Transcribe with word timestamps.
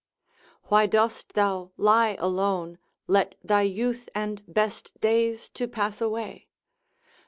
Why 0.63 0.87
dost 0.87 1.33
thou 1.33 1.73
lie 1.77 2.15
alone, 2.19 2.79
let 3.05 3.35
thy 3.43 3.61
youth 3.61 4.09
and 4.15 4.41
best 4.51 4.99
days 4.99 5.47
to 5.49 5.67
pass 5.67 6.01
away? 6.01 6.47